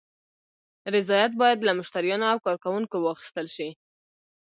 [0.95, 3.69] رضایت باید له مشتریانو او کارکوونکو واخیستل شي.